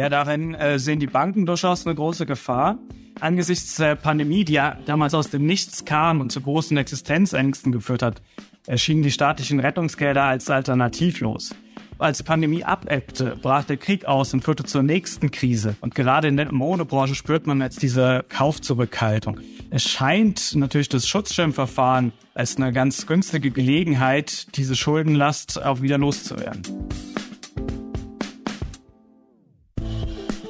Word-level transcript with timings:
Ja, 0.00 0.08
darin 0.08 0.54
äh, 0.54 0.78
sehen 0.78 0.98
die 0.98 1.06
Banken 1.06 1.44
durchaus 1.44 1.86
eine 1.86 1.94
große 1.94 2.24
Gefahr. 2.24 2.78
Angesichts 3.20 3.76
der 3.76 3.96
Pandemie, 3.96 4.46
die 4.46 4.54
ja 4.54 4.78
damals 4.86 5.12
aus 5.12 5.28
dem 5.28 5.44
Nichts 5.44 5.84
kam 5.84 6.22
und 6.22 6.32
zu 6.32 6.40
großen 6.40 6.74
Existenzängsten 6.78 7.70
geführt 7.70 8.00
hat, 8.00 8.22
erschienen 8.66 9.02
die 9.02 9.10
staatlichen 9.10 9.60
Rettungsgelder 9.60 10.22
als 10.22 10.48
alternativlos. 10.48 11.54
Als 11.98 12.16
die 12.16 12.24
Pandemie 12.24 12.64
abebbte, 12.64 13.36
brach 13.42 13.64
der 13.64 13.76
Krieg 13.76 14.06
aus 14.06 14.32
und 14.32 14.42
führte 14.42 14.64
zur 14.64 14.82
nächsten 14.82 15.30
Krise. 15.30 15.76
Und 15.82 15.94
gerade 15.94 16.28
in 16.28 16.38
der 16.38 16.50
Modebranche 16.50 17.14
spürt 17.14 17.46
man 17.46 17.60
jetzt 17.60 17.82
diese 17.82 18.24
Kaufzurückhaltung. 18.30 19.40
Es 19.72 19.84
scheint 19.84 20.56
natürlich 20.56 20.88
das 20.88 21.06
Schutzschirmverfahren 21.06 22.12
als 22.34 22.56
eine 22.56 22.72
ganz 22.72 23.06
günstige 23.06 23.52
Gelegenheit, 23.52 24.56
diese 24.56 24.74
Schuldenlast 24.74 25.62
auch 25.62 25.80
wieder 25.80 25.96
loszuwerden. 25.96 26.62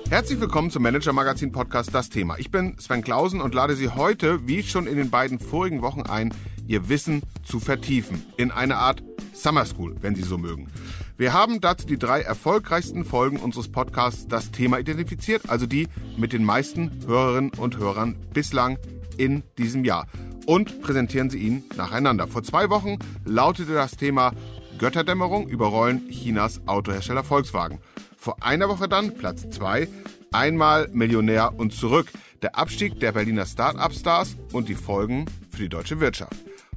Herzlich 0.09 0.41
willkommen 0.41 0.71
zum 0.71 0.83
Manager 0.83 1.13
Magazin 1.13 1.53
Podcast 1.53 1.95
Das 1.95 2.09
Thema. 2.09 2.39
Ich 2.39 2.51
bin 2.51 2.79
Sven 2.79 3.03
Klausen 3.03 3.43
und 3.43 3.55
lade 3.55 3.77
Sie 3.77 3.91
heute, 3.91 4.49
wie 4.49 4.63
schon 4.63 4.87
in 4.87 4.97
den 4.97 5.11
beiden 5.11 5.39
vorigen 5.39 5.83
Wochen 5.83 6.01
ein, 6.01 6.33
Ihr 6.67 6.89
Wissen 6.89 7.23
zu 7.45 7.61
vertiefen. 7.61 8.25
In 8.39 8.51
eine 8.51 8.77
Art 8.77 9.03
Summer 9.35 9.67
School, 9.67 9.97
wenn 10.01 10.15
Sie 10.15 10.23
so 10.23 10.39
mögen. 10.39 10.69
Wir 11.19 11.35
haben 11.35 11.61
dazu 11.61 11.87
die 11.87 11.99
drei 11.99 12.23
erfolgreichsten 12.23 13.05
Folgen 13.05 13.37
unseres 13.37 13.71
Podcasts 13.71 14.29
Das 14.29 14.51
Thema 14.51 14.79
identifiziert, 14.79 15.51
also 15.51 15.67
die 15.67 15.89
mit 16.17 16.33
den 16.33 16.43
meisten 16.43 17.05
Hörerinnen 17.07 17.51
und 17.59 17.77
Hörern 17.77 18.17
bislang 18.33 18.79
in 19.21 19.43
diesem 19.59 19.85
Jahr. 19.85 20.07
Und 20.47 20.81
präsentieren 20.81 21.29
sie 21.29 21.39
Ihnen 21.39 21.65
nacheinander. 21.77 22.27
Vor 22.27 22.43
zwei 22.43 22.71
Wochen 22.71 22.99
lautete 23.25 23.75
das 23.75 23.93
Thema 23.93 24.33
Götterdämmerung 24.79 25.47
überrollen 25.47 26.09
Chinas 26.09 26.67
Autohersteller 26.67 27.23
Volkswagen. 27.23 27.81
Vor 28.17 28.43
einer 28.43 28.69
Woche 28.71 28.89
dann, 28.89 29.15
Platz 29.15 29.49
2, 29.51 29.89
einmal 30.33 30.89
Millionär 30.93 31.53
und 31.59 31.75
zurück. 31.75 32.11
Der 32.41 32.57
Abstieg 32.57 32.99
der 33.01 33.13
Berliner 33.13 33.45
Start-up-Stars 33.45 34.37
und 34.53 34.71
die 34.71 34.75
Folgen 34.75 35.27
für 35.51 35.65
die 35.65 35.69
deutsche 35.69 36.01
Wirtschaft. 36.01 36.35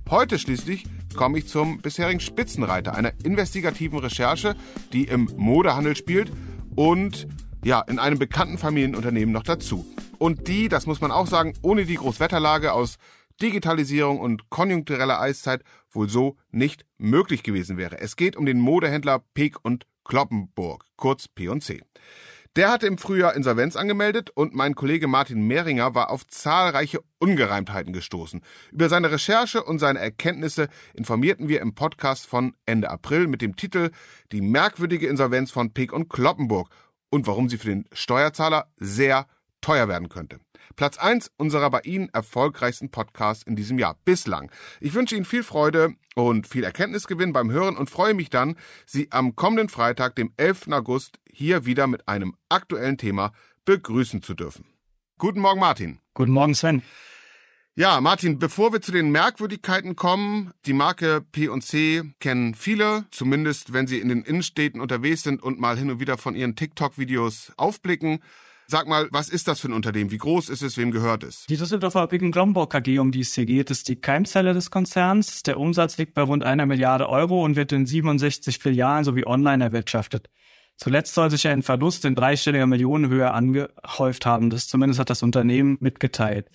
Heute 0.09 0.37
schließlich 0.37 0.85
komme 1.15 1.37
ich 1.37 1.47
zum 1.47 1.81
bisherigen 1.81 2.19
Spitzenreiter 2.19 2.93
einer 2.93 3.13
investigativen 3.23 3.99
Recherche, 3.99 4.55
die 4.91 5.05
im 5.05 5.29
Modehandel 5.37 5.95
spielt 5.95 6.29
und 6.75 7.27
ja, 7.63 7.79
in 7.79 7.99
einem 7.99 8.19
bekannten 8.19 8.57
Familienunternehmen 8.57 9.31
noch 9.31 9.43
dazu. 9.43 9.85
Und 10.23 10.47
die, 10.47 10.69
das 10.69 10.85
muss 10.85 11.01
man 11.01 11.11
auch 11.11 11.27
sagen, 11.27 11.51
ohne 11.63 11.83
die 11.83 11.95
Großwetterlage 11.95 12.71
aus 12.71 12.95
Digitalisierung 13.41 14.21
und 14.21 14.49
konjunktureller 14.49 15.19
Eiszeit 15.19 15.65
wohl 15.91 16.07
so 16.07 16.37
nicht 16.49 16.85
möglich 16.97 17.43
gewesen 17.43 17.75
wäre. 17.75 17.99
Es 17.99 18.15
geht 18.15 18.37
um 18.37 18.45
den 18.45 18.61
Modehändler 18.61 19.21
Peek 19.33 19.57
und 19.63 19.85
Kloppenburg, 20.05 20.85
kurz 20.95 21.27
P&C. 21.27 21.81
Der 22.55 22.71
hatte 22.71 22.87
im 22.87 22.97
Frühjahr 22.97 23.35
Insolvenz 23.35 23.75
angemeldet 23.75 24.29
und 24.29 24.55
mein 24.55 24.75
Kollege 24.75 25.09
Martin 25.09 25.45
Mehringer 25.45 25.93
war 25.93 26.09
auf 26.09 26.25
zahlreiche 26.25 27.01
Ungereimtheiten 27.19 27.91
gestoßen. 27.91 28.39
Über 28.71 28.87
seine 28.87 29.11
Recherche 29.11 29.61
und 29.61 29.79
seine 29.79 29.99
Erkenntnisse 29.99 30.69
informierten 30.93 31.49
wir 31.49 31.59
im 31.59 31.75
Podcast 31.75 32.27
von 32.27 32.55
Ende 32.65 32.89
April 32.89 33.27
mit 33.27 33.41
dem 33.41 33.57
Titel 33.57 33.89
Die 34.31 34.39
merkwürdige 34.39 35.07
Insolvenz 35.07 35.51
von 35.51 35.73
Peek 35.73 35.91
und 35.91 36.07
Kloppenburg 36.07 36.69
und 37.09 37.27
warum 37.27 37.49
sie 37.49 37.57
für 37.57 37.67
den 37.67 37.83
Steuerzahler 37.91 38.71
sehr 38.77 39.27
teuer 39.63 39.87
werden 39.87 40.09
könnte. 40.09 40.39
Platz 40.75 40.97
1 40.97 41.31
unserer 41.37 41.69
bei 41.69 41.81
Ihnen 41.81 42.09
erfolgreichsten 42.09 42.91
Podcasts 42.91 43.43
in 43.43 43.55
diesem 43.55 43.79
Jahr 43.79 43.97
bislang. 44.05 44.51
Ich 44.79 44.93
wünsche 44.93 45.15
Ihnen 45.15 45.25
viel 45.25 45.43
Freude 45.43 45.95
und 46.15 46.47
viel 46.47 46.63
Erkenntnisgewinn 46.63 47.33
beim 47.33 47.51
Hören 47.51 47.77
und 47.77 47.89
freue 47.89 48.13
mich 48.13 48.29
dann, 48.29 48.55
Sie 48.85 49.11
am 49.11 49.35
kommenden 49.35 49.69
Freitag, 49.69 50.15
dem 50.15 50.33
11. 50.37 50.67
August, 50.71 51.19
hier 51.31 51.65
wieder 51.65 51.87
mit 51.87 52.07
einem 52.07 52.35
aktuellen 52.49 52.97
Thema 52.97 53.31
begrüßen 53.65 54.21
zu 54.21 54.33
dürfen. 54.35 54.65
Guten 55.17 55.39
Morgen, 55.39 55.59
Martin. 55.59 55.99
Guten 56.13 56.31
Morgen, 56.31 56.53
Sven. 56.53 56.83
Ja, 57.75 58.01
Martin, 58.01 58.37
bevor 58.37 58.71
wir 58.71 58.81
zu 58.81 58.91
den 58.91 59.09
Merkwürdigkeiten 59.11 59.95
kommen, 59.95 60.51
die 60.67 60.73
Marke 60.73 61.21
P&C 61.31 62.03
kennen 62.19 62.53
viele, 62.53 63.05
zumindest 63.09 63.73
wenn 63.73 63.87
sie 63.87 63.99
in 63.99 64.09
den 64.09 64.21
Innenstädten 64.21 64.79
unterwegs 64.79 65.23
sind 65.23 65.41
und 65.41 65.59
mal 65.59 65.75
hin 65.75 65.89
und 65.89 65.99
wieder 65.99 66.19
von 66.19 66.35
ihren 66.35 66.55
TikTok-Videos 66.55 67.53
aufblicken. 67.57 68.19
Sag 68.67 68.87
mal, 68.87 69.07
was 69.11 69.29
ist 69.29 69.47
das 69.47 69.59
für 69.59 69.67
ein 69.67 69.73
Unternehmen? 69.73 70.11
Wie 70.11 70.17
groß 70.17 70.49
ist 70.49 70.61
es? 70.61 70.77
Wem 70.77 70.91
gehört 70.91 71.23
es? 71.23 71.45
Die 71.47 71.57
Düsseldorfer 71.57 72.07
Big 72.07 72.31
Glomborg 72.31 72.71
KG, 72.71 72.99
um 72.99 73.11
die 73.11 73.21
es 73.21 73.33
hier 73.33 73.45
geht, 73.45 73.69
ist 73.69 73.87
die 73.89 73.97
Keimzelle 73.97 74.53
des 74.53 74.71
Konzerns. 74.71 75.43
Der 75.43 75.59
Umsatz 75.59 75.97
liegt 75.97 76.13
bei 76.13 76.21
rund 76.21 76.43
einer 76.43 76.65
Milliarde 76.65 77.09
Euro 77.09 77.43
und 77.43 77.55
wird 77.55 77.71
in 77.71 77.85
67 77.85 78.59
Filialen 78.59 79.03
sowie 79.03 79.25
online 79.25 79.63
erwirtschaftet. 79.63 80.29
Zuletzt 80.77 81.13
soll 81.13 81.29
sich 81.29 81.47
ein 81.47 81.61
Verlust 81.61 82.03
in 82.05 82.15
dreistelliger 82.15 82.65
Millionenhöhe 82.65 83.31
angehäuft 83.31 84.25
haben. 84.25 84.49
Das 84.49 84.67
zumindest 84.67 84.99
hat 84.99 85.09
das 85.09 85.23
Unternehmen 85.23 85.77
mitgeteilt. 85.79 86.49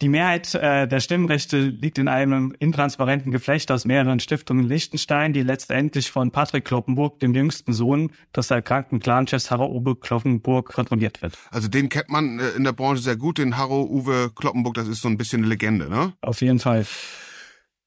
Die 0.00 0.08
Mehrheit 0.08 0.54
äh, 0.54 0.86
der 0.86 1.00
Stimmrechte 1.00 1.58
liegt 1.58 1.98
in 1.98 2.06
einem 2.06 2.54
intransparenten 2.60 3.32
Geflecht 3.32 3.72
aus 3.72 3.84
mehreren 3.84 4.20
Stiftungen 4.20 4.62
in 4.62 4.68
Liechtenstein, 4.68 5.32
die 5.32 5.42
letztendlich 5.42 6.12
von 6.12 6.30
Patrick 6.30 6.64
Kloppenburg, 6.64 7.18
dem 7.18 7.34
jüngsten 7.34 7.72
Sohn 7.72 8.12
des 8.34 8.48
erkrankten 8.52 9.00
Clanchefs 9.00 9.50
Harro-Uwe 9.50 9.96
Kloppenburg, 9.96 10.72
kontrolliert 10.72 11.20
wird. 11.20 11.36
Also 11.50 11.66
den 11.66 11.88
kennt 11.88 12.10
man 12.10 12.38
äh, 12.38 12.50
in 12.50 12.62
der 12.62 12.72
Branche 12.72 13.02
sehr 13.02 13.16
gut, 13.16 13.38
den 13.38 13.56
Harro-Uwe 13.56 14.30
Kloppenburg, 14.36 14.74
das 14.74 14.86
ist 14.86 15.02
so 15.02 15.08
ein 15.08 15.18
bisschen 15.18 15.40
eine 15.40 15.48
Legende, 15.48 15.90
ne? 15.90 16.12
Auf 16.20 16.42
jeden 16.42 16.60
Fall. 16.60 16.86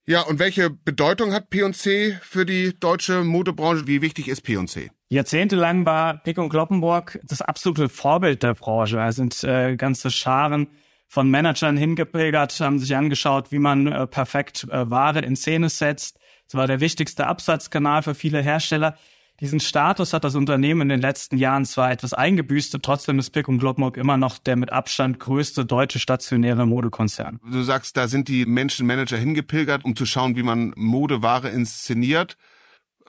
Ja, 0.05 0.23
und 0.23 0.39
welche 0.39 0.69
Bedeutung 0.69 1.31
hat 1.31 1.49
P&C 1.49 2.17
für 2.21 2.45
die 2.45 2.77
deutsche 2.77 3.23
Modebranche? 3.23 3.87
Wie 3.87 4.01
wichtig 4.01 4.27
ist 4.27 4.41
P&C? 4.41 4.91
Jahrzehntelang 5.07 5.85
war 5.85 6.17
Pick 6.17 6.37
und 6.39 6.49
Kloppenburg 6.49 7.19
das 7.23 7.41
absolute 7.41 7.87
Vorbild 7.87 8.43
der 8.43 8.55
Branche. 8.55 8.99
Es 8.99 9.15
sind 9.15 9.41
äh, 9.45 9.77
ganze 9.77 10.11
Scharen 10.11 10.67
von 11.11 11.29
Managern 11.29 11.75
hingepilgert, 11.75 12.57
haben 12.61 12.79
sich 12.79 12.95
angeschaut, 12.95 13.51
wie 13.51 13.59
man 13.59 13.85
äh, 13.87 14.07
perfekt 14.07 14.65
äh, 14.71 14.89
Ware 14.89 15.19
in 15.19 15.35
Szene 15.35 15.67
setzt. 15.67 16.17
Es 16.47 16.55
war 16.55 16.67
der 16.67 16.79
wichtigste 16.79 17.27
Absatzkanal 17.27 18.01
für 18.01 18.15
viele 18.15 18.41
Hersteller. 18.41 18.97
Diesen 19.41 19.59
Status 19.59 20.13
hat 20.13 20.23
das 20.23 20.35
Unternehmen 20.35 20.83
in 20.83 20.87
den 20.87 21.01
letzten 21.01 21.35
Jahren 21.37 21.65
zwar 21.65 21.91
etwas 21.91 22.13
eingebüßt, 22.13 22.77
trotzdem 22.81 23.19
ist 23.19 23.31
Pick 23.31 23.49
und 23.49 23.59
Globmock 23.59 23.97
immer 23.97 24.15
noch 24.15 24.37
der 24.37 24.55
mit 24.55 24.71
Abstand 24.71 25.19
größte 25.19 25.65
deutsche 25.65 25.99
stationäre 25.99 26.65
Modekonzern. 26.65 27.41
Du 27.43 27.61
sagst, 27.61 27.97
da 27.97 28.07
sind 28.07 28.29
die 28.29 28.45
Menschenmanager 28.45 29.17
hingepilgert, 29.17 29.83
um 29.83 29.97
zu 29.97 30.05
schauen, 30.05 30.37
wie 30.37 30.43
man 30.43 30.71
Modeware 30.77 31.49
inszeniert. 31.49 32.37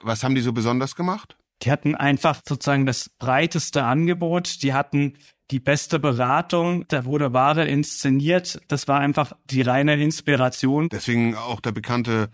Was 0.01 0.25
haben 0.25 0.35
die 0.35 0.41
so 0.41 0.51
besonders 0.51 0.97
gemacht? 0.97 1.37
Die 1.61 1.71
hatten 1.71 1.95
einfach 1.95 2.41
sozusagen 2.45 2.85
das 2.85 3.07
breiteste 3.17 3.85
Angebot. 3.85 4.61
Die 4.61 4.73
hatten 4.73 5.13
die 5.53 5.59
beste 5.59 5.99
Beratung, 5.99 6.83
da 6.87 7.05
wurde 7.05 7.31
Ware 7.31 7.65
inszeniert. 7.65 8.59
Das 8.69 8.87
war 8.87 8.99
einfach 8.99 9.33
die 9.45 9.61
reine 9.61 10.01
Inspiration. 10.01 10.89
Deswegen 10.89 11.35
auch 11.35 11.61
der 11.61 11.71
bekannte 11.71 12.29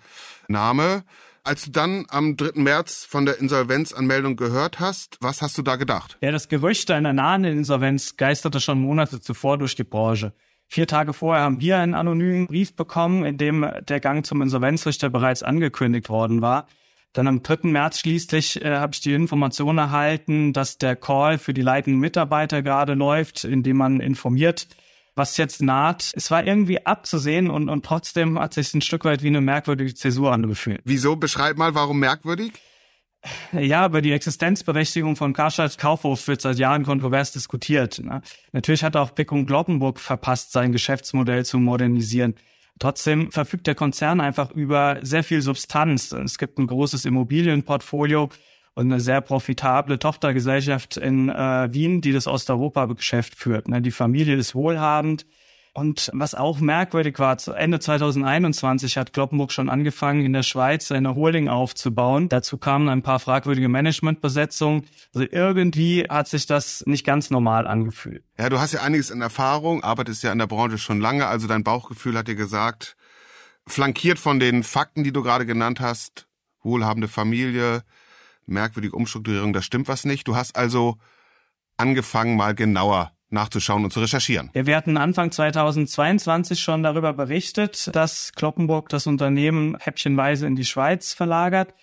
Name. 0.48 1.04
Als 1.44 1.66
du 1.66 1.72
dann 1.72 2.06
am 2.08 2.38
3. 2.38 2.62
März 2.62 3.04
von 3.04 3.26
der 3.26 3.38
Insolvenzanmeldung 3.40 4.38
gehört 4.38 4.80
hast, 4.80 5.18
was 5.20 5.42
hast 5.42 5.58
du 5.58 5.64
da 5.64 5.76
gedacht? 5.76 6.18
Ja, 6.22 6.32
das 6.32 6.48
Gerücht 6.48 6.90
einer 6.92 7.12
nahen 7.12 7.44
Insolvenz 7.44 8.16
geisterte 8.16 8.62
schon 8.62 8.80
Monate 8.80 9.20
zuvor 9.20 9.58
durch 9.58 9.76
die 9.76 9.84
Branche. 9.84 10.32
Vier 10.68 10.88
Tage 10.88 11.12
vorher 11.12 11.44
haben 11.44 11.60
wir 11.60 11.78
einen 11.78 11.96
anonymen 11.96 12.48
Brief 12.48 12.74
bekommen, 12.74 13.26
in 13.26 13.38
dem 13.38 13.70
der 13.82 14.00
Gang 14.00 14.26
zum 14.26 14.42
Insolvenzrichter 14.42 15.10
bereits 15.10 15.44
angekündigt 15.44 16.08
worden 16.08 16.42
war. 16.42 16.68
Dann 17.14 17.28
am 17.28 17.42
3. 17.42 17.70
März 17.70 18.00
schließlich 18.00 18.64
äh, 18.64 18.78
habe 18.78 18.94
ich 18.94 19.02
die 19.02 19.14
Information 19.14 19.78
erhalten, 19.78 20.54
dass 20.54 20.78
der 20.78 20.96
Call 20.96 21.38
für 21.38 21.54
die 21.54 21.62
leitenden 21.62 22.00
Mitarbeiter 22.00 22.62
gerade 22.62 22.94
läuft, 22.94 23.44
in 23.44 23.64
dem 23.64 23.78
man 23.78 24.00
informiert, 24.00 24.68
was 25.16 25.38
jetzt 25.38 25.62
naht. 25.62 26.12
Es 26.16 26.30
war 26.30 26.46
irgendwie 26.46 26.86
abzusehen 26.86 27.50
und, 27.50 27.68
und 27.68 27.84
trotzdem 27.84 28.40
hat 28.40 28.54
sich 28.54 28.74
ein 28.74 28.82
Stück 28.82 29.06
weit 29.06 29.24
wie 29.24 29.28
eine 29.28 29.42
merkwürdige 29.42 29.94
Zäsur 29.94 30.32
angefühlt. 30.32 30.82
Wieso? 30.86 31.16
Beschreib 31.16 31.58
mal, 31.58 31.74
warum 31.74 32.00
merkwürdig? 32.00 32.54
Ja, 33.52 33.86
über 33.86 34.02
die 34.02 34.14
Existenzberechtigung 34.14 35.16
von 35.16 35.34
Karstadt 35.34 35.78
Kaufhof 35.78 36.28
wird 36.28 36.42
seit 36.42 36.58
Jahren 36.58 36.86
kontrovers 36.86 37.34
diskutiert. 37.34 38.00
Ne? 38.00 38.22
Natürlich 38.54 38.84
hat 38.84 38.96
auch 38.96 39.14
Pick 39.14 39.32
und 39.32 39.46
Glockenburg 39.46 40.00
verpasst, 40.00 40.54
sein 40.54 40.72
Geschäftsmodell 40.72 41.44
zu 41.44 41.58
modernisieren. 41.58 42.36
Trotzdem 42.80 43.32
verfügt 43.32 43.68
der 43.68 43.76
Konzern 43.76 44.22
einfach 44.22 44.52
über 44.52 45.00
sehr 45.02 45.24
viel 45.24 45.42
Substanz. 45.42 46.14
Es 46.14 46.38
gibt 46.38 46.58
ein 46.58 46.68
großes 46.68 47.04
Immobilienportfolio 47.06 48.30
und 48.74 48.86
eine 48.86 49.02
sehr 49.02 49.20
profitable 49.20 50.00
Tochtergesellschaft 50.00 50.96
in 50.96 51.28
äh, 51.28 51.68
Wien, 51.74 52.00
die 52.00 52.14
das 52.14 52.26
Osteuropa-Geschäft 52.28 53.36
führt. 53.36 53.68
Ne? 53.68 53.82
Die 53.82 53.92
Familie 53.92 54.38
ist 54.38 54.56
wohlhabend. 54.56 55.26
Und 55.74 56.10
was 56.14 56.36
auch 56.36 56.60
merkwürdig 56.60 57.20
war, 57.20 57.38
zu 57.38 57.54
Ende 57.54 57.80
2021 57.80 58.98
hat 58.98 59.14
Kloppenburg 59.14 59.52
schon 59.52 59.70
angefangen, 59.70 60.26
in 60.26 60.34
der 60.34 60.44
Schweiz 60.44 60.88
seine 60.88 61.16
Holding 61.16 61.48
aufzubauen. 61.48 62.28
Dazu 62.28 62.58
kamen 62.58 62.90
ein 62.90 63.04
paar 63.04 63.20
fragwürdige 63.20 63.70
Managementbesetzungen. 63.70 64.86
Also 65.14 65.28
irgendwie 65.32 66.06
hat 66.10 66.28
sich 66.28 66.48
das 66.48 66.84
nicht 66.86 67.06
ganz 67.06 67.30
normal 67.30 67.68
angefühlt. 67.68 68.24
Ja, 68.38 68.50
du 68.50 68.60
hast 68.60 68.74
ja 68.74 68.82
einiges 68.82 69.10
in 69.10 69.22
Erfahrung, 69.22 69.84
arbeitest 69.84 70.24
ja 70.24 70.32
in 70.32 70.40
der 70.40 70.48
Branche 70.48 70.78
schon 70.78 71.00
lange, 71.00 71.28
also 71.28 71.48
dein 71.48 71.64
Bauchgefühl 71.64 72.18
hat 72.18 72.28
dir 72.28 72.36
gesagt, 72.36 72.96
flankiert 73.68 74.20
von 74.20 74.40
den 74.40 74.64
Fakten, 74.64 75.04
die 75.04 75.14
du 75.14 75.22
gerade 75.22 75.46
genannt 75.46 75.80
hast, 75.80 76.28
wohlhabende 76.64 77.08
Familie, 77.08 77.84
merkwürdige 78.46 78.96
Umstrukturierung, 78.96 79.54
da 79.54 79.62
stimmt 79.62 79.88
was 79.88 80.06
nicht. 80.06 80.28
Du 80.28 80.36
hast 80.36 80.56
also 80.56 80.98
angefangen, 81.78 82.36
mal 82.36 82.56
genauer 82.56 83.12
nachzuschauen 83.30 83.84
und 83.84 83.92
zu 83.92 84.00
recherchieren. 84.00 84.50
Wir 84.54 84.76
hatten 84.76 84.98
Anfang 84.98 85.32
2022 85.32 86.60
schon 86.60 86.84
darüber 86.84 87.14
berichtet, 87.14 87.90
dass 87.94 88.34
Kloppenburg 88.34 88.90
das 88.90 89.08
Unternehmen 89.08 89.78
häppchenweise 89.80 90.48
in 90.48 90.56
die 90.56 90.66
Schweiz 90.66 91.14
verlagert. 91.14 91.74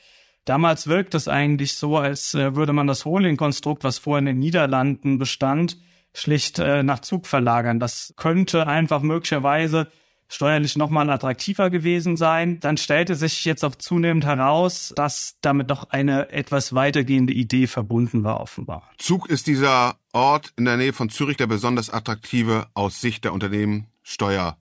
Damals 0.45 0.87
wirkt 0.87 1.15
es 1.15 1.27
eigentlich 1.27 1.75
so, 1.75 1.97
als 1.97 2.35
äh, 2.35 2.55
würde 2.55 2.73
man 2.73 2.87
das 2.87 3.05
Holding-Konstrukt, 3.05 3.83
was 3.83 3.99
vorher 3.99 4.21
in 4.21 4.27
den 4.27 4.39
Niederlanden 4.39 5.19
bestand, 5.19 5.77
schlicht 6.15 6.59
äh, 6.59 6.83
nach 6.83 7.01
Zug 7.01 7.27
verlagern. 7.27 7.81
Das 7.81 8.15
könnte 8.17 8.67
einfach 8.67 9.03
möglicherweise 9.03 9.89
steuerlich 10.29 10.77
nochmal 10.77 11.09
attraktiver 11.11 11.71
gewesen 11.71 12.17
sein. 12.17 12.61
Dann 12.61 12.77
stellte 12.77 13.15
sich 13.15 13.45
jetzt 13.45 13.65
auch 13.65 13.75
zunehmend 13.75 14.25
heraus, 14.25 14.93
dass 14.97 15.37
damit 15.41 15.71
doch 15.71 15.91
eine 15.91 16.31
etwas 16.31 16.75
weitergehende 16.75 17.33
Idee 17.33 17.67
verbunden 17.67 18.25
war, 18.25 18.41
offenbar. 18.41 18.91
Zug 18.99 19.29
ist 19.29 19.47
dieser 19.47 19.97
Ort 20.13 20.53
in 20.57 20.65
der 20.65 20.77
Nähe 20.77 20.93
von 20.93 21.11
Zürich 21.11 21.37
der 21.37 21.47
besonders 21.47 21.91
attraktive 21.91 22.67
aus 22.75 23.01
Sicht 23.01 23.25
der 23.25 23.33
Unternehmen 23.33 23.87
Steuer. 24.03 24.57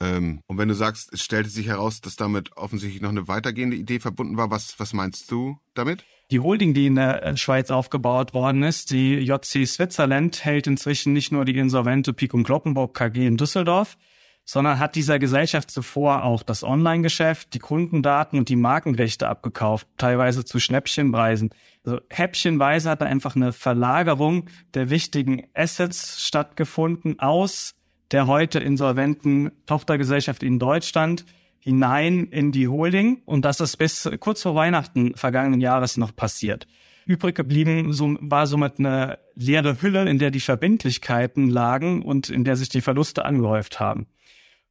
Ähm, 0.00 0.40
und 0.46 0.58
wenn 0.58 0.68
du 0.68 0.74
sagst, 0.74 1.12
es 1.12 1.22
stellte 1.22 1.50
sich 1.50 1.66
heraus, 1.66 2.00
dass 2.00 2.16
damit 2.16 2.56
offensichtlich 2.56 3.02
noch 3.02 3.10
eine 3.10 3.28
weitergehende 3.28 3.76
Idee 3.76 4.00
verbunden 4.00 4.36
war, 4.36 4.50
was, 4.50 4.78
was 4.78 4.92
meinst 4.92 5.30
du 5.30 5.58
damit? 5.74 6.04
Die 6.30 6.40
Holding, 6.40 6.74
die 6.74 6.86
in 6.86 6.94
der 6.94 7.36
Schweiz 7.36 7.70
aufgebaut 7.70 8.34
worden 8.34 8.62
ist, 8.62 8.92
die 8.92 9.16
JC 9.16 9.66
Switzerland, 9.66 10.44
hält 10.44 10.66
inzwischen 10.66 11.12
nicht 11.12 11.32
nur 11.32 11.44
die 11.44 11.58
insolvente 11.58 12.12
Picum 12.12 12.44
Kloppenburg 12.44 12.94
KG 12.94 13.26
in 13.26 13.36
Düsseldorf, 13.36 13.98
sondern 14.44 14.78
hat 14.78 14.96
dieser 14.96 15.18
Gesellschaft 15.18 15.70
zuvor 15.70 16.24
auch 16.24 16.42
das 16.42 16.64
Online-Geschäft, 16.64 17.54
die 17.54 17.58
Kundendaten 17.58 18.38
und 18.38 18.48
die 18.48 18.56
Markenrechte 18.56 19.28
abgekauft, 19.28 19.86
teilweise 19.96 20.44
zu 20.44 20.58
Schnäppchenpreisen. 20.58 21.50
Also 21.84 22.00
häppchenweise 22.10 22.90
hat 22.90 23.00
da 23.00 23.06
einfach 23.06 23.36
eine 23.36 23.52
Verlagerung 23.52 24.48
der 24.74 24.90
wichtigen 24.90 25.46
Assets 25.54 26.24
stattgefunden 26.24 27.20
aus 27.20 27.74
der 28.10 28.26
heute 28.26 28.58
insolventen 28.58 29.52
Tochtergesellschaft 29.66 30.42
in 30.42 30.58
Deutschland 30.58 31.24
hinein 31.60 32.24
in 32.24 32.52
die 32.52 32.68
Holding 32.68 33.22
und 33.26 33.44
das 33.44 33.60
ist 33.60 33.76
bis 33.76 34.10
kurz 34.18 34.42
vor 34.42 34.54
Weihnachten 34.54 35.14
vergangenen 35.14 35.60
Jahres 35.60 35.96
noch 35.96 36.14
passiert. 36.16 36.66
Übrig 37.06 37.34
geblieben 37.34 37.88
war 38.30 38.46
somit 38.46 38.78
eine 38.78 39.18
leere 39.34 39.82
Hülle, 39.82 40.08
in 40.08 40.18
der 40.18 40.30
die 40.30 40.40
Verbindlichkeiten 40.40 41.48
lagen 41.48 42.02
und 42.02 42.30
in 42.30 42.44
der 42.44 42.56
sich 42.56 42.68
die 42.68 42.80
Verluste 42.80 43.24
angehäuft 43.24 43.80
haben. 43.80 44.06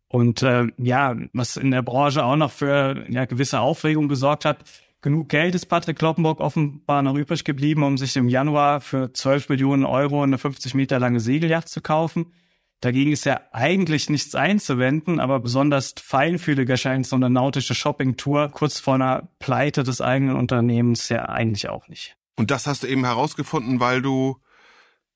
Und 0.07 0.41
äh, 0.41 0.67
ja, 0.77 1.15
was 1.33 1.55
in 1.55 1.71
der 1.71 1.83
Branche 1.83 2.23
auch 2.23 2.35
noch 2.35 2.51
für 2.51 3.05
ja, 3.09 3.25
gewisse 3.25 3.59
Aufregung 3.59 4.07
gesorgt 4.07 4.43
hat, 4.43 4.63
genug 5.01 5.29
Geld 5.29 5.53
ist 5.53 5.67
Patrick 5.67 5.99
Kloppenburg 5.99 6.39
offenbar 6.39 7.03
noch 7.03 7.15
übrig 7.15 7.43
geblieben, 7.43 7.83
um 7.83 7.97
sich 7.97 8.17
im 8.17 8.27
Januar 8.27 8.81
für 8.81 9.13
12 9.13 9.49
Millionen 9.49 9.85
Euro 9.85 10.23
eine 10.23 10.37
50 10.37 10.73
Meter 10.73 10.99
lange 10.99 11.19
Segelyacht 11.19 11.69
zu 11.69 11.81
kaufen. 11.81 12.33
Dagegen 12.81 13.11
ist 13.11 13.25
ja 13.25 13.41
eigentlich 13.51 14.09
nichts 14.09 14.35
einzuwenden, 14.35 15.19
aber 15.19 15.39
besonders 15.41 15.93
feinfühlig 16.01 16.69
erscheint 16.69 17.05
so 17.05 17.17
eine 17.17 17.29
nautische 17.29 17.75
Shoppingtour 17.75 18.49
kurz 18.49 18.79
vor 18.79 18.95
einer 18.95 19.29
Pleite 19.39 19.83
des 19.83 19.99
eigenen 19.99 20.37
Unternehmens 20.37 21.09
ja 21.09 21.27
eigentlich 21.27 21.67
auch 21.67 21.87
nicht. 21.89 22.15
Und 22.39 22.51
das 22.51 22.67
hast 22.67 22.83
du 22.83 22.87
eben 22.87 23.03
herausgefunden, 23.03 23.81
weil 23.81 24.01
du 24.01 24.37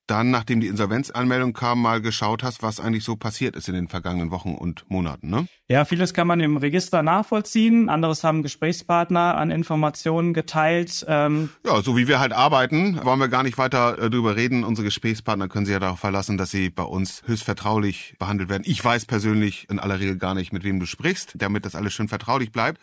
dann, 0.08 0.30
nachdem 0.30 0.60
die 0.60 0.68
Insolvenzanmeldung 0.68 1.54
kam, 1.54 1.82
mal 1.82 2.02
geschaut 2.02 2.44
hast, 2.44 2.62
was 2.62 2.82
eigentlich 2.82 3.06
so 3.06 3.16
passiert 3.16 3.56
ist 3.56 3.70
in 3.70 3.76
den 3.76 3.88
vergangenen 3.88 4.30
Wochen 4.30 4.56
und 4.56 4.84
Monaten, 4.90 5.30
ne? 5.30 5.48
Ja, 5.70 5.86
vieles 5.86 6.14
kann 6.14 6.28
man 6.28 6.42
im 6.42 6.58
Register 6.58 7.02
nachvollziehen. 7.02 7.88
Anderes 7.88 8.26
haben 8.26 8.44
Gesprächspartner 8.44 9.38
an 9.38 9.52
Informationen 9.52 10.34
geteilt. 10.34 11.06
Ähm 11.08 11.48
ja, 11.66 11.82
so 11.82 11.96
wie 11.96 12.10
wir 12.10 12.20
halt 12.20 12.34
arbeiten, 12.34 13.00
wollen 13.06 13.20
wir 13.20 13.30
gar 13.30 13.44
nicht 13.44 13.58
weiter 13.58 13.98
äh, 13.98 14.10
drüber 14.10 14.36
reden. 14.36 14.66
Unsere 14.66 14.84
Gesprächspartner 14.84 15.48
können 15.48 15.66
sich 15.66 15.72
ja 15.72 15.80
darauf 15.80 16.00
verlassen, 16.00 16.38
dass 16.38 16.52
sie 16.52 16.72
bei 16.72 16.84
uns 16.84 17.22
höchst 17.26 17.46
vertraulich 17.46 18.16
behandelt 18.20 18.50
werden. 18.50 18.64
Ich 18.66 18.84
weiß 18.84 19.06
persönlich 19.06 19.70
in 19.70 19.80
aller 19.80 20.02
Regel 20.02 20.18
gar 20.18 20.34
nicht, 20.34 20.52
mit 20.52 20.66
wem 20.66 20.82
du 20.82 20.86
sprichst, 20.86 21.36
damit 21.38 21.64
das 21.64 21.76
alles 21.76 21.94
schön 21.94 22.10
vertraulich 22.10 22.52
bleibt. 22.52 22.82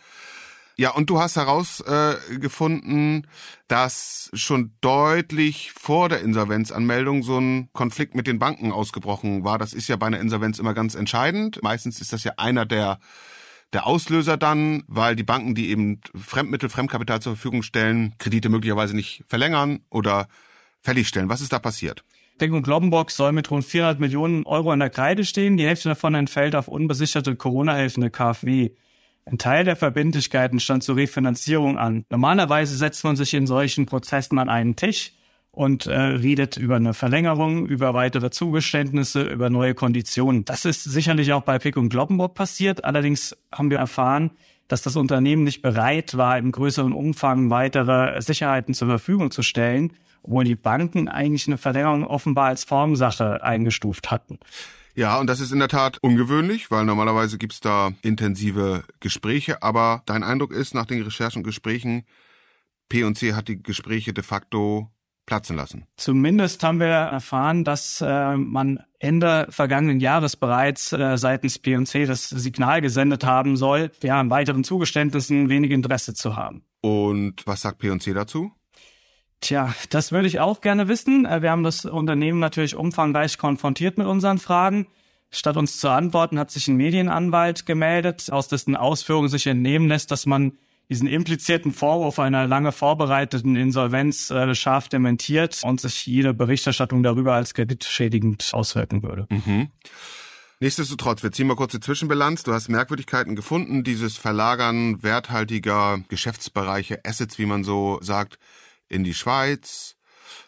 Ja, 0.81 0.89
und 0.89 1.11
du 1.11 1.19
hast 1.19 1.35
herausgefunden, 1.35 3.23
äh, 3.23 3.27
dass 3.67 4.31
schon 4.33 4.71
deutlich 4.81 5.73
vor 5.73 6.09
der 6.09 6.21
Insolvenzanmeldung 6.21 7.21
so 7.21 7.37
ein 7.37 7.69
Konflikt 7.71 8.15
mit 8.15 8.25
den 8.25 8.39
Banken 8.39 8.71
ausgebrochen 8.71 9.43
war. 9.43 9.59
Das 9.59 9.73
ist 9.73 9.87
ja 9.89 9.95
bei 9.95 10.07
einer 10.07 10.19
Insolvenz 10.19 10.57
immer 10.57 10.73
ganz 10.73 10.95
entscheidend. 10.95 11.61
Meistens 11.61 12.01
ist 12.01 12.13
das 12.13 12.23
ja 12.23 12.31
einer 12.37 12.65
der 12.65 12.97
der 13.73 13.85
Auslöser 13.85 14.37
dann, 14.37 14.81
weil 14.87 15.15
die 15.15 15.21
Banken, 15.21 15.53
die 15.53 15.69
eben 15.69 16.01
Fremdmittel, 16.15 16.67
Fremdkapital 16.67 17.21
zur 17.21 17.35
Verfügung 17.35 17.61
stellen, 17.61 18.15
Kredite 18.17 18.49
möglicherweise 18.49 18.95
nicht 18.95 19.23
verlängern 19.27 19.81
oder 19.91 20.29
fällig. 20.81 21.11
Was 21.15 21.41
ist 21.41 21.53
da 21.53 21.59
passiert? 21.59 22.03
Deckung 22.39 22.63
Globbenbock 22.63 23.11
soll 23.11 23.33
mit 23.33 23.51
rund 23.51 23.65
400 23.65 23.99
Millionen 23.99 24.47
Euro 24.47 24.73
in 24.73 24.79
der 24.79 24.89
Kreide 24.89 25.25
stehen. 25.25 25.57
Die 25.57 25.67
Hälfte 25.67 25.89
davon 25.89 26.15
entfällt 26.15 26.55
auf 26.55 26.67
unbesicherte 26.67 27.35
Corona-Hilfen 27.35 28.01
der 28.01 28.09
KfW. 28.09 28.71
Ein 29.25 29.37
Teil 29.37 29.63
der 29.63 29.75
Verbindlichkeiten 29.75 30.59
stand 30.59 30.83
zur 30.83 30.95
Refinanzierung 30.95 31.77
an. 31.77 32.05
Normalerweise 32.09 32.75
setzt 32.75 33.03
man 33.03 33.15
sich 33.15 33.33
in 33.33 33.47
solchen 33.47 33.85
Prozessen 33.85 34.39
an 34.39 34.49
einen 34.49 34.75
Tisch 34.75 35.13
und 35.51 35.85
äh, 35.85 35.95
redet 35.95 36.57
über 36.57 36.77
eine 36.77 36.93
Verlängerung, 36.93 37.67
über 37.67 37.93
weitere 37.93 38.31
Zugeständnisse, 38.31 39.23
über 39.23 39.49
neue 39.49 39.75
Konditionen. 39.75 40.45
Das 40.45 40.65
ist 40.65 40.83
sicherlich 40.83 41.33
auch 41.33 41.43
bei 41.43 41.59
Pick 41.59 41.77
und 41.77 41.89
Gloppenburg 41.89 42.33
passiert. 42.33 42.83
Allerdings 42.83 43.37
haben 43.51 43.69
wir 43.69 43.77
erfahren, 43.77 44.31
dass 44.67 44.81
das 44.81 44.95
Unternehmen 44.95 45.43
nicht 45.43 45.61
bereit 45.61 46.15
war, 46.15 46.37
im 46.37 46.51
größeren 46.51 46.93
Umfang 46.93 47.49
weitere 47.49 48.21
Sicherheiten 48.21 48.73
zur 48.73 48.87
Verfügung 48.87 49.29
zu 49.29 49.43
stellen, 49.43 49.93
obwohl 50.23 50.45
die 50.45 50.55
Banken 50.55 51.09
eigentlich 51.09 51.47
eine 51.47 51.57
Verlängerung 51.57 52.05
offenbar 52.05 52.47
als 52.47 52.63
Formsache 52.63 53.43
eingestuft 53.43 54.11
hatten. 54.11 54.39
Ja, 54.95 55.19
und 55.19 55.27
das 55.27 55.39
ist 55.39 55.51
in 55.51 55.59
der 55.59 55.67
Tat 55.67 55.97
ungewöhnlich, 56.01 56.71
weil 56.71 56.85
normalerweise 56.85 57.37
gibt's 57.37 57.59
da 57.59 57.93
intensive 58.01 58.83
Gespräche. 58.99 59.63
Aber 59.63 60.03
dein 60.05 60.23
Eindruck 60.23 60.51
ist 60.51 60.73
nach 60.73 60.85
den 60.85 61.01
Recherchen 61.01 61.39
und 61.39 61.43
Gesprächen, 61.43 62.03
P&C 62.89 63.33
hat 63.33 63.47
die 63.47 63.61
Gespräche 63.61 64.13
de 64.13 64.23
facto 64.23 64.91
platzen 65.25 65.55
lassen. 65.55 65.85
Zumindest 65.95 66.61
haben 66.63 66.79
wir 66.79 66.87
erfahren, 66.87 67.63
dass 67.63 68.01
äh, 68.01 68.35
man 68.35 68.79
Ende 68.99 69.47
vergangenen 69.49 69.99
Jahres 69.99 70.35
bereits 70.35 70.91
äh, 70.91 71.17
seitens 71.17 71.57
P&C 71.57 72.05
das 72.05 72.27
Signal 72.29 72.81
gesendet 72.81 73.23
haben 73.23 73.55
soll, 73.55 73.91
ja, 74.03 74.19
an 74.19 74.29
weiteren 74.29 74.63
Zugeständnissen 74.63 75.47
wenig 75.47 75.71
Interesse 75.71 76.13
zu 76.13 76.35
haben. 76.35 76.65
Und 76.81 77.47
was 77.47 77.61
sagt 77.61 77.77
P&C 77.77 78.13
dazu? 78.13 78.51
Tja, 79.41 79.73
das 79.89 80.11
würde 80.11 80.27
ich 80.27 80.39
auch 80.39 80.61
gerne 80.61 80.87
wissen. 80.87 81.25
Äh, 81.25 81.41
wir 81.41 81.51
haben 81.51 81.63
das 81.63 81.85
Unternehmen 81.85 82.39
natürlich 82.39 82.75
umfangreich 82.75 83.37
konfrontiert 83.37 83.97
mit 83.97 84.07
unseren 84.07 84.37
Fragen. 84.37 84.87
Statt 85.31 85.57
uns 85.57 85.79
zu 85.79 85.89
antworten, 85.89 86.37
hat 86.37 86.51
sich 86.51 86.67
ein 86.67 86.75
Medienanwalt 86.75 87.65
gemeldet, 87.65 88.31
aus 88.31 88.47
dessen 88.47 88.75
Ausführungen 88.75 89.29
sich 89.29 89.47
entnehmen 89.47 89.87
lässt, 89.87 90.11
dass 90.11 90.25
man 90.25 90.53
diesen 90.89 91.07
implizierten 91.07 91.71
Vorwurf 91.71 92.19
einer 92.19 92.47
lange 92.47 92.73
vorbereiteten 92.73 93.55
Insolvenz 93.55 94.29
äh, 94.29 94.53
scharf 94.53 94.89
dementiert 94.89 95.61
und 95.63 95.79
sich 95.79 96.05
jede 96.05 96.33
Berichterstattung 96.33 97.01
darüber 97.01 97.33
als 97.33 97.53
kreditschädigend 97.53 98.49
auswirken 98.51 99.01
würde. 99.01 99.25
Mhm. 99.29 99.69
Nichtsdestotrotz, 100.59 101.23
wir 101.23 101.31
ziehen 101.31 101.47
mal 101.47 101.55
kurz 101.55 101.71
die 101.71 101.79
Zwischenbilanz. 101.79 102.43
Du 102.43 102.53
hast 102.53 102.67
Merkwürdigkeiten 102.67 103.35
gefunden, 103.35 103.83
dieses 103.83 104.17
Verlagern 104.17 105.01
werthaltiger 105.01 106.01
Geschäftsbereiche, 106.09 106.99
Assets, 107.05 107.39
wie 107.39 107.45
man 107.45 107.63
so 107.63 107.97
sagt, 108.01 108.37
in 108.91 109.03
die 109.03 109.13
Schweiz, 109.13 109.95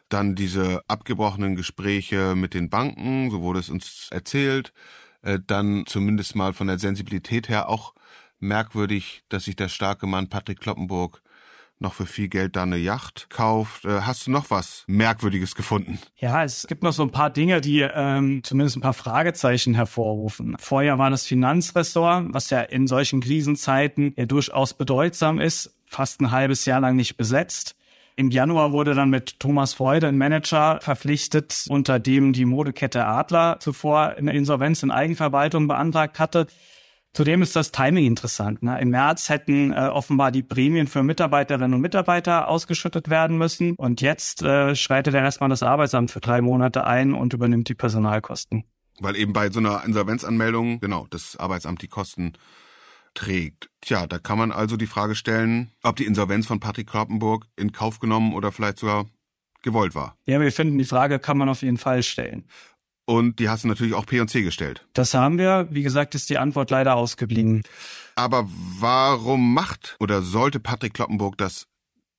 dann 0.10 0.36
diese 0.36 0.84
abgebrochenen 0.88 1.56
Gespräche 1.56 2.36
mit 2.36 2.54
den 2.54 2.70
Banken, 2.70 3.32
so 3.32 3.42
wurde 3.42 3.60
es 3.60 3.70
uns 3.70 4.10
erzählt, 4.12 4.74
äh, 5.22 5.40
dann 5.46 5.86
zumindest 5.88 6.36
mal 6.36 6.54
von 6.54 6.68
der 6.68 6.78
Sensibilität 6.78 7.50
her 7.50 7.70
auch 7.70 7.94
merkwürdig, 8.40 9.24
dass 9.30 9.46
sich 9.46 9.56
der 9.56 9.70
starke 9.70 10.06
Mann 10.06 10.30
Patrick 10.30 10.60
Kloppenburg 10.60 11.22
noch 11.80 11.94
für 11.94 12.06
viel 12.06 12.28
Geld 12.30 12.56
da 12.56 12.64
eine 12.64 12.78
Yacht 12.78 13.30
kauft. 13.30 13.86
Äh, 13.86 14.02
hast 14.02 14.28
du 14.28 14.32
noch 14.32 14.50
was 14.50 14.84
Merkwürdiges 14.88 15.56
gefunden? 15.56 16.00
Ja, 16.18 16.44
es 16.44 16.68
gibt 16.68 16.84
noch 16.84 16.94
so 16.94 17.04
ein 17.04 17.12
paar 17.12 17.30
Dinge, 17.30 17.62
die 17.62 17.82
ähm, 17.82 18.42
zumindest 18.44 18.78
ein 18.78 18.82
paar 18.82 18.94
Fragezeichen 18.94 19.74
hervorrufen. 19.74 20.56
Vorher 20.60 20.98
war 20.98 21.10
das 21.10 21.26
Finanzressort, 21.26 22.28
was 22.34 22.50
ja 22.50 22.62
in 22.62 22.88
solchen 22.88 23.22
Krisenzeiten 23.22 24.14
ja 24.18 24.26
durchaus 24.26 24.74
bedeutsam 24.74 25.40
ist, 25.40 25.76
fast 25.86 26.22
ein 26.22 26.32
halbes 26.32 26.66
Jahr 26.66 26.80
lang 26.80 26.96
nicht 26.96 27.18
besetzt. 27.18 27.76
Im 28.16 28.30
Januar 28.30 28.72
wurde 28.72 28.94
dann 28.94 29.10
mit 29.10 29.40
Thomas 29.40 29.74
Freude 29.74 30.08
ein 30.08 30.18
Manager 30.18 30.80
verpflichtet, 30.82 31.66
unter 31.70 32.00
dem 32.00 32.32
die 32.34 32.46
Modekette 32.46 33.06
Adler 33.06 33.58
zuvor 33.60 34.10
eine 34.18 34.34
Insolvenz 34.34 34.84
in 34.84 34.92
Eigenverwaltung 34.92 35.68
beantragt 35.68 36.20
hatte. 36.20 36.46
Zudem 37.14 37.42
ist 37.42 37.56
das 37.56 37.72
Timing 37.72 38.06
interessant. 38.06 38.62
Ne? 38.62 38.80
Im 38.82 38.90
März 38.90 39.30
hätten 39.30 39.72
äh, 39.72 39.88
offenbar 39.88 40.32
die 40.32 40.44
Prämien 40.44 40.88
für 40.88 41.04
Mitarbeiterinnen 41.04 41.74
und 41.74 41.82
Mitarbeiter 41.82 42.48
ausgeschüttet 42.48 43.10
werden 43.10 43.38
müssen. 43.38 43.74
Und 43.76 44.02
jetzt 44.02 44.44
äh, 44.44 44.76
schreitet 44.76 45.14
er 45.14 45.22
erstmal 45.22 45.50
das 45.50 45.64
Arbeitsamt 45.64 46.12
für 46.12 46.22
drei 46.22 46.42
Monate 46.42 46.86
ein 46.86 47.14
und 47.14 47.34
übernimmt 47.34 47.70
die 47.70 47.76
Personalkosten. 47.76 48.64
Weil 49.00 49.16
eben 49.16 49.34
bei 49.34 49.50
so 49.50 49.60
einer 49.60 49.84
Insolvenzanmeldung, 49.86 50.80
genau, 50.80 51.08
das 51.10 51.36
Arbeitsamt 51.36 51.82
die 51.82 51.88
Kosten 51.88 52.34
trägt. 53.14 53.70
Tja, 53.82 54.08
da 54.08 54.20
kann 54.20 54.38
man 54.38 54.52
also 54.52 54.78
die 54.78 54.88
Frage 54.88 55.16
stellen, 55.16 55.72
ob 55.84 55.96
die 55.96 56.06
Insolvenz 56.06 56.48
von 56.48 56.60
Patrick 56.60 56.88
Kloppenburg 56.88 57.46
in 57.56 57.72
Kauf 57.72 58.00
genommen 58.00 58.34
oder 58.34 58.52
vielleicht 58.52 58.80
sogar 58.80 59.06
gewollt 59.62 59.96
war. 59.96 60.18
Ja, 60.26 60.40
wir 60.40 60.52
finden, 60.52 60.78
die 60.78 60.86
Frage 60.86 61.20
kann 61.20 61.38
man 61.38 61.50
auf 61.50 61.62
jeden 61.62 61.78
Fall 61.78 62.04
stellen. 62.04 62.46
Und 63.06 63.40
die 63.40 63.50
hast 63.50 63.64
du 63.64 63.68
natürlich 63.68 63.94
auch 63.94 64.06
P&C 64.06 64.44
gestellt. 64.44 64.86
Das 64.94 65.14
haben 65.14 65.38
wir. 65.38 65.68
Wie 65.70 65.84
gesagt, 65.84 66.16
ist 66.16 66.30
die 66.30 66.38
Antwort 66.38 66.72
leider 66.72 66.96
ausgeblieben. 66.96 67.64
Aber 68.16 68.48
warum 68.80 69.54
macht 69.54 69.98
oder 70.00 70.22
sollte 70.22 70.60
Patrick 70.60 70.94
Kloppenburg 70.94 71.38
das 71.38 71.68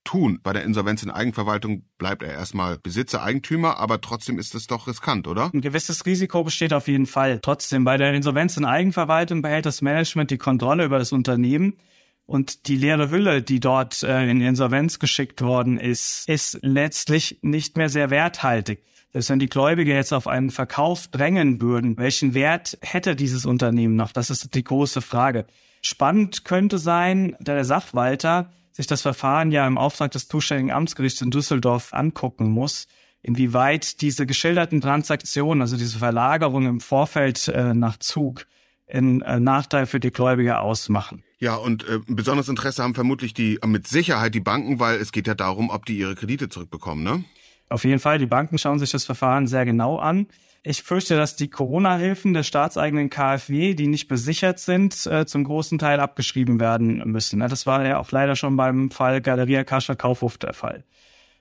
tun? 0.04 0.38
Bei 0.42 0.52
der 0.52 0.62
Insolvenz 0.64 1.02
in 1.02 1.10
Eigenverwaltung 1.10 1.84
bleibt 1.98 2.22
er 2.22 2.32
erstmal 2.32 2.78
Besitzer, 2.78 3.22
Eigentümer, 3.22 3.78
aber 3.78 4.00
trotzdem 4.00 4.38
ist 4.38 4.54
es 4.54 4.66
doch 4.66 4.86
riskant, 4.86 5.26
oder? 5.26 5.50
Ein 5.52 5.60
gewisses 5.60 6.06
Risiko 6.06 6.44
besteht 6.44 6.72
auf 6.72 6.88
jeden 6.88 7.06
Fall. 7.06 7.40
Trotzdem, 7.42 7.84
bei 7.84 7.96
der 7.96 8.14
Insolvenz 8.14 8.56
in 8.56 8.64
Eigenverwaltung 8.64 9.42
behält 9.42 9.66
das 9.66 9.82
Management 9.82 10.30
die 10.30 10.38
Kontrolle 10.38 10.84
über 10.84 10.98
das 10.98 11.12
Unternehmen. 11.12 11.78
Und 12.26 12.68
die 12.68 12.76
leere 12.76 13.10
Hülle, 13.10 13.42
die 13.42 13.60
dort 13.60 14.02
äh, 14.02 14.28
in 14.28 14.40
Insolvenz 14.40 14.98
geschickt 14.98 15.42
worden 15.42 15.78
ist, 15.78 16.28
ist 16.28 16.58
letztlich 16.62 17.38
nicht 17.42 17.76
mehr 17.76 17.88
sehr 17.88 18.10
werthaltig. 18.10 18.82
Selbst 19.12 19.30
wenn 19.30 19.38
die 19.38 19.48
Gläubiger 19.48 19.94
jetzt 19.94 20.12
auf 20.12 20.26
einen 20.26 20.50
Verkauf 20.50 21.06
drängen 21.08 21.60
würden, 21.60 21.98
welchen 21.98 22.34
Wert 22.34 22.78
hätte 22.80 23.14
dieses 23.14 23.46
Unternehmen 23.46 23.94
noch? 23.94 24.10
Das 24.10 24.30
ist 24.30 24.54
die 24.54 24.64
große 24.64 25.02
Frage. 25.02 25.46
Spannend 25.82 26.44
könnte 26.44 26.78
sein, 26.78 27.36
da 27.40 27.54
der 27.54 27.64
Sachwalter 27.64 28.50
sich 28.72 28.86
das 28.86 29.02
Verfahren 29.02 29.52
ja 29.52 29.66
im 29.66 29.78
Auftrag 29.78 30.10
des 30.10 30.26
zuständigen 30.26 30.72
Amtsgerichts 30.72 31.20
in 31.20 31.30
Düsseldorf 31.30 31.92
angucken 31.92 32.50
muss, 32.50 32.88
inwieweit 33.22 34.00
diese 34.00 34.26
geschilderten 34.26 34.80
Transaktionen, 34.80 35.62
also 35.62 35.76
diese 35.76 35.98
Verlagerung 35.98 36.66
im 36.66 36.80
Vorfeld 36.80 37.48
äh, 37.48 37.74
nach 37.74 37.98
Zug, 37.98 38.46
einen 38.88 39.22
äh, 39.22 39.40
Nachteil 39.40 39.86
für 39.86 40.00
die 40.00 40.10
Gläubiger 40.10 40.60
ausmachen. 40.60 41.23
Ja, 41.38 41.56
und 41.56 41.86
äh, 41.88 42.00
besonderes 42.06 42.48
Interesse 42.48 42.82
haben 42.82 42.94
vermutlich 42.94 43.34
die 43.34 43.58
mit 43.66 43.86
Sicherheit 43.86 44.34
die 44.34 44.40
Banken, 44.40 44.78
weil 44.78 44.98
es 44.98 45.12
geht 45.12 45.26
ja 45.26 45.34
darum, 45.34 45.70
ob 45.70 45.84
die 45.84 45.98
ihre 45.98 46.14
Kredite 46.14 46.48
zurückbekommen, 46.48 47.04
ne? 47.04 47.24
Auf 47.68 47.84
jeden 47.84 47.98
Fall, 47.98 48.18
die 48.18 48.26
Banken 48.26 48.58
schauen 48.58 48.78
sich 48.78 48.90
das 48.90 49.04
Verfahren 49.04 49.46
sehr 49.46 49.64
genau 49.64 49.98
an. 49.98 50.26
Ich 50.62 50.82
fürchte, 50.82 51.16
dass 51.16 51.36
die 51.36 51.50
Corona-Hilfen 51.50 52.32
der 52.32 52.42
staatseigenen 52.42 53.10
KfW, 53.10 53.74
die 53.74 53.86
nicht 53.86 54.08
besichert 54.08 54.58
sind, 54.58 55.06
äh, 55.06 55.26
zum 55.26 55.44
großen 55.44 55.78
Teil 55.78 56.00
abgeschrieben 56.00 56.58
werden 56.58 57.02
müssen. 57.04 57.40
Das 57.40 57.66
war 57.66 57.84
ja 57.84 57.98
auch 57.98 58.10
leider 58.10 58.34
schon 58.34 58.56
beim 58.56 58.90
Fall 58.90 59.20
Galeria 59.20 59.64
Karstadt 59.64 59.98
Kaufhof 59.98 60.38
der 60.38 60.54
Fall. 60.54 60.84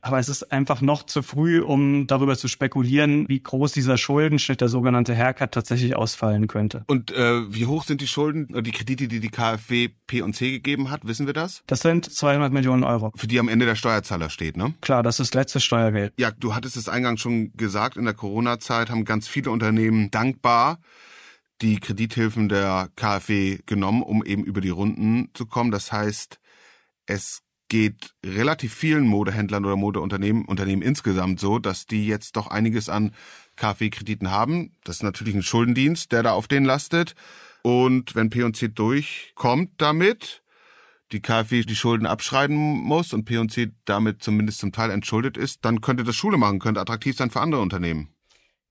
Aber 0.04 0.20
es 0.20 0.28
ist 0.28 0.52
einfach 0.52 0.82
noch 0.82 1.04
zu 1.04 1.22
früh, 1.22 1.62
um 1.62 2.08
darüber 2.08 2.38
zu 2.38 2.50
spekulieren, 2.50 3.26
wie 3.30 3.42
groß 3.42 3.72
dieser 3.72 3.98
Schuldenschnitt, 3.98 4.60
der 4.60 4.68
sogenannte 4.68 5.16
Haircut, 5.16 5.54
tatsächlich 5.54 5.96
ausfallen 5.96 6.48
könnte. 6.48 6.84
Und 6.88 7.12
äh, 7.12 7.54
wie 7.54 7.68
hoch 7.68 7.86
sind 7.86 8.02
die 8.02 8.08
Schulden, 8.08 8.48
die 8.64 8.72
Kredite, 8.72 9.08
die 9.08 9.22
die 9.22 9.30
KfW 9.30 9.90
P 10.06 10.22
und 10.22 10.36
C 10.36 10.52
gegeben 10.52 10.92
hat? 10.92 11.08
Wissen 11.08 11.26
wir 11.26 11.34
das? 11.34 11.64
Das 11.68 11.80
sind 11.80 12.12
200 12.12 12.52
Millionen 12.52 12.84
Euro. 12.84 13.14
Für 13.16 13.28
die 13.28 13.40
am 13.40 13.48
Ende 13.48 13.66
der 13.66 13.76
Steuerzahler 13.76 14.30
steht, 14.30 14.58
ne? 14.58 14.74
Klar, 14.82 15.04
das 15.04 15.22
ist 15.22 15.36
letztes 15.36 15.64
Steuergeld. 15.64 16.12
Ja, 16.18 16.32
du 16.32 16.54
hattest 16.54 16.76
es 16.76 16.90
eingangs 16.90 17.22
schon 17.22 17.54
gesagt, 17.54 17.96
in 17.96 18.04
der 18.04 18.14
Corona-Zeit 18.14 18.90
haben 18.90 19.06
ganz 19.06 19.30
viele 19.30 19.52
Unternehmen 19.52 20.12
dankbar 20.12 20.80
die 21.62 21.80
Kredithilfen 21.80 22.50
der 22.50 22.90
KfW 22.98 23.60
genommen, 23.66 24.04
um 24.04 24.22
eben 24.26 24.44
über 24.44 24.60
die 24.60 24.70
Runden 24.70 25.30
zu 25.34 25.46
kommen. 25.46 25.72
Das 25.72 25.94
heißt, 25.94 26.40
es 27.06 27.42
geht 27.74 28.14
relativ 28.24 28.72
vielen 28.72 29.08
Modehändlern 29.08 29.66
oder 29.66 29.76
Modeunternehmen, 29.76 30.46
Unternehmen 30.46 30.84
insgesamt 30.84 31.40
so, 31.40 31.58
dass 31.58 31.88
die 31.88 32.06
jetzt 32.06 32.36
doch 32.36 32.46
einiges 32.46 32.88
an 32.88 33.16
KfW-Krediten 33.56 34.30
haben. 34.30 34.76
Das 34.84 34.98
ist 34.98 35.02
natürlich 35.02 35.34
ein 35.34 35.42
Schuldendienst, 35.42 36.12
der 36.12 36.22
da 36.22 36.34
auf 36.34 36.48
denen 36.48 36.68
lastet. 36.68 37.16
Und 37.64 38.14
wenn 38.14 38.30
P&C 38.30 38.68
durchkommt 38.68 39.72
damit, 39.78 40.44
die 41.14 41.20
KfW 41.20 41.64
die 41.64 41.76
Schulden 41.76 42.06
abschreiben 42.06 42.56
muss 42.56 43.12
und 43.12 43.26
P&C 43.26 43.72
damit 43.86 44.22
zumindest 44.22 44.60
zum 44.60 44.72
Teil 44.72 44.92
entschuldet 44.92 45.36
ist, 45.36 45.66
dann 45.66 45.82
könnte 45.82 46.04
das 46.04 46.16
Schule 46.16 46.38
machen, 46.38 46.60
könnte 46.60 46.80
attraktiv 46.80 47.18
sein 47.18 47.32
für 47.32 47.42
andere 47.42 47.62
Unternehmen. 47.62 48.14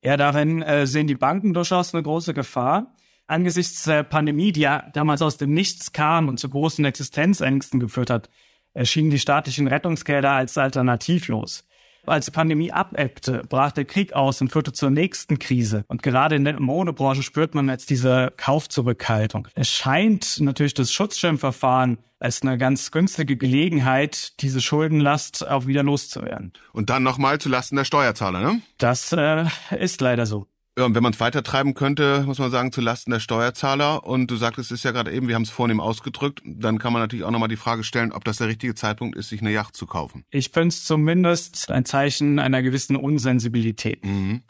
Ja, 0.01 0.15
darin 0.15 0.61
äh, 0.61 0.87
sehen 0.87 1.07
die 1.07 1.15
Banken 1.15 1.53
durchaus 1.53 1.93
eine 1.93 2.03
große 2.03 2.33
Gefahr. 2.33 2.95
Angesichts 3.27 3.83
der 3.83 4.03
Pandemie, 4.03 4.53
die 4.53 4.61
ja 4.61 4.89
damals 4.93 5.21
aus 5.21 5.35
dem 5.35 5.53
Nichts 5.53 5.91
kam 5.91 6.29
und 6.29 6.39
zu 6.39 6.47
großen 6.47 6.85
Existenzängsten 6.85 7.81
geführt 7.81 8.09
hat, 8.09 8.29
erschienen 8.73 9.09
die 9.09 9.19
staatlichen 9.19 9.67
Rettungsgelder 9.67 10.31
als 10.31 10.57
alternativlos. 10.57 11.65
Als 12.05 12.25
die 12.25 12.31
Pandemie 12.31 12.71
abebbte, 12.71 13.43
brach 13.47 13.71
der 13.71 13.85
Krieg 13.85 14.11
aus 14.11 14.41
und 14.41 14.51
führte 14.51 14.73
zur 14.73 14.89
nächsten 14.89 15.39
Krise. 15.39 15.85
Und 15.87 16.03
gerade 16.03 16.35
in 16.35 16.43
der 16.43 16.59
Modebranche 16.59 17.23
spürt 17.23 17.55
man 17.55 17.69
jetzt 17.69 17.89
diese 17.89 18.33
Kaufzurückhaltung. 18.35 19.47
Es 19.55 19.69
scheint 19.69 20.41
natürlich 20.41 20.73
das 20.73 20.91
Schutzschirmverfahren 20.91 21.99
als 22.19 22.41
eine 22.41 22.57
ganz 22.57 22.91
günstige 22.91 23.37
Gelegenheit, 23.37 24.41
diese 24.41 24.59
Schuldenlast 24.59 25.47
auch 25.47 25.65
wieder 25.65 25.83
loszuwerden. 25.83 26.53
Und 26.73 26.89
dann 26.89 27.03
nochmal 27.03 27.39
zu 27.39 27.47
Lasten 27.47 27.77
der 27.77 27.85
Steuerzahler, 27.85 28.41
ne? 28.41 28.61
Das 28.77 29.13
äh, 29.13 29.45
ist 29.77 30.01
leider 30.01 30.25
so. 30.25 30.47
Ja, 30.77 30.85
und 30.85 30.95
wenn 30.95 31.03
man 31.03 31.13
es 31.13 31.19
weitertreiben 31.19 31.75
könnte, 31.75 32.23
muss 32.25 32.39
man 32.39 32.49
sagen, 32.49 32.71
zu 32.71 32.81
Lasten 32.81 33.11
der 33.11 33.19
Steuerzahler. 33.19 34.05
Und 34.05 34.31
du 34.31 34.37
sagtest 34.37 34.71
es 34.71 34.81
ja 34.81 34.91
gerade 34.91 35.11
eben, 35.11 35.27
wir 35.27 35.35
haben 35.35 35.43
es 35.43 35.51
vornehm 35.51 35.79
ausgedrückt, 35.79 36.41
dann 36.43 36.79
kann 36.79 36.93
man 36.93 37.01
natürlich 37.01 37.25
auch 37.25 37.31
nochmal 37.31 37.49
die 37.49 37.57
Frage 37.57 37.83
stellen, 37.83 38.11
ob 38.11 38.23
das 38.23 38.37
der 38.37 38.47
richtige 38.47 38.73
Zeitpunkt 38.73 39.15
ist, 39.15 39.29
sich 39.29 39.41
eine 39.41 39.51
Yacht 39.51 39.75
zu 39.75 39.85
kaufen. 39.85 40.25
Ich 40.31 40.49
finde 40.49 40.69
es 40.69 40.83
zumindest 40.83 41.69
ein 41.69 41.85
Zeichen 41.85 42.39
einer 42.39 42.63
gewissen 42.63 42.95
Unsensibilität. 42.95 44.03
Mhm. 44.03 44.41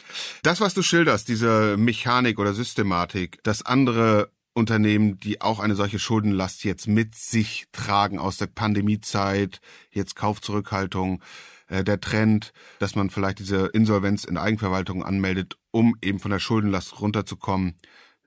Das, 0.44 0.62
was 0.62 0.74
du 0.74 0.82
schilderst, 0.82 1.28
diese 1.28 1.76
Mechanik 1.76 2.40
oder 2.40 2.54
Systematik, 2.54 3.44
dass 3.44 3.62
andere 3.62 4.32
Unternehmen, 4.54 5.20
die 5.20 5.42
auch 5.42 5.60
eine 5.60 5.76
solche 5.76 6.00
Schuldenlast 6.00 6.64
jetzt 6.64 6.88
mit 6.88 7.16
sich 7.16 7.66
tragen 7.74 8.20
aus 8.20 8.38
der 8.38 8.48
Pandemiezeit, 8.48 9.60
jetzt 9.92 10.16
Kaufzurückhaltung, 10.16 11.22
äh, 11.68 11.84
der 11.84 12.00
Trend, 12.00 12.54
dass 12.80 12.96
man 12.96 13.10
vielleicht 13.10 13.40
diese 13.40 13.68
Insolvenz 13.68 14.24
in 14.24 14.38
Eigenverwaltung 14.38 15.04
anmeldet, 15.04 15.58
um 15.72 15.96
eben 16.02 16.20
von 16.20 16.32
der 16.32 16.40
Schuldenlast 16.40 17.02
runterzukommen. 17.02 17.76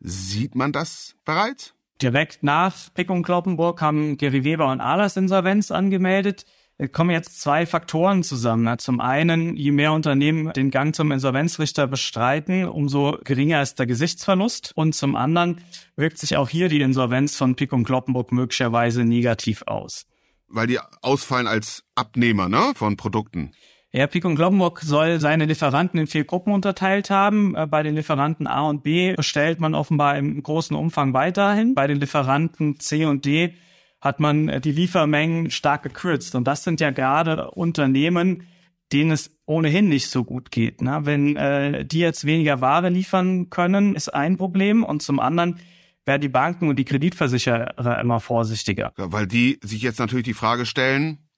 Sieht 0.00 0.54
man 0.54 0.72
das 0.72 1.14
bereits? 1.24 1.74
Direkt 2.02 2.42
nach 2.42 2.74
Pick 2.92 3.08
und 3.08 3.22
Kloppenburg 3.22 3.80
haben 3.80 4.18
Gary 4.18 4.44
Weber 4.44 4.70
und 4.70 4.80
Ahlers 4.80 5.16
Insolvenz 5.16 5.70
angemeldet. 5.70 6.44
Es 6.78 6.92
kommen 6.92 7.08
jetzt 7.08 7.40
zwei 7.40 7.64
Faktoren 7.64 8.22
zusammen. 8.22 8.78
Zum 8.78 9.00
einen, 9.00 9.56
je 9.56 9.70
mehr 9.70 9.94
Unternehmen 9.94 10.52
den 10.52 10.70
Gang 10.70 10.94
zum 10.94 11.10
Insolvenzrichter 11.10 11.86
bestreiten, 11.86 12.66
umso 12.66 13.16
geringer 13.24 13.62
ist 13.62 13.78
der 13.78 13.86
Gesichtsverlust. 13.86 14.72
Und 14.74 14.94
zum 14.94 15.16
anderen 15.16 15.62
wirkt 15.96 16.18
sich 16.18 16.36
auch 16.36 16.50
hier 16.50 16.68
die 16.68 16.82
Insolvenz 16.82 17.34
von 17.34 17.56
Pick 17.56 17.72
und 17.72 17.84
Kloppenburg 17.84 18.30
möglicherweise 18.30 19.04
negativ 19.04 19.62
aus 19.62 20.06
weil 20.48 20.66
die 20.66 20.78
ausfallen 21.02 21.46
als 21.46 21.84
Abnehmer 21.94 22.48
ne, 22.48 22.72
von 22.74 22.96
Produkten. 22.96 23.52
Ja, 23.92 24.06
Pico 24.06 24.28
und 24.28 24.34
Glockenburg 24.34 24.80
soll 24.80 25.20
seine 25.20 25.46
Lieferanten 25.46 25.98
in 25.98 26.06
vier 26.06 26.24
Gruppen 26.24 26.52
unterteilt 26.52 27.08
haben. 27.08 27.54
Äh, 27.54 27.66
bei 27.66 27.82
den 27.82 27.94
Lieferanten 27.94 28.46
A 28.46 28.68
und 28.68 28.82
B 28.82 29.14
bestellt 29.14 29.58
man 29.58 29.74
offenbar 29.74 30.18
im 30.18 30.42
großen 30.42 30.76
Umfang 30.76 31.14
weiterhin. 31.14 31.74
Bei 31.74 31.86
den 31.86 31.98
Lieferanten 31.98 32.78
C 32.78 33.06
und 33.06 33.24
D 33.24 33.54
hat 34.00 34.20
man 34.20 34.48
äh, 34.48 34.60
die 34.60 34.72
Liefermengen 34.72 35.50
stark 35.50 35.82
gekürzt. 35.82 36.34
Und 36.34 36.46
das 36.46 36.62
sind 36.62 36.80
ja 36.80 36.90
gerade 36.90 37.50
Unternehmen, 37.52 38.46
denen 38.92 39.12
es 39.12 39.36
ohnehin 39.46 39.88
nicht 39.88 40.10
so 40.10 40.24
gut 40.24 40.50
geht. 40.50 40.82
Ne? 40.82 41.00
Wenn 41.04 41.36
äh, 41.36 41.84
die 41.84 42.00
jetzt 42.00 42.26
weniger 42.26 42.60
Ware 42.60 42.90
liefern 42.90 43.50
können, 43.50 43.94
ist 43.94 44.12
ein 44.12 44.36
Problem. 44.36 44.84
Und 44.84 45.02
zum 45.02 45.20
anderen 45.20 45.58
werden 46.06 46.22
die 46.22 46.28
Banken 46.28 46.68
und 46.68 46.76
die 46.76 46.84
Kreditversicherer 46.84 48.00
immer 48.00 48.20
vorsichtiger. 48.20 48.92
Ja, 48.96 49.12
weil 49.12 49.26
die 49.26 49.58
sich 49.62 49.82
jetzt 49.82 49.98
natürlich 49.98 50.24
die 50.24 50.34
Frage 50.34 50.64
stellen, 50.64 51.28